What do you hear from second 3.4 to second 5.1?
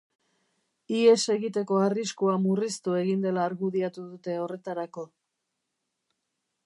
argudiatu dute horretarako.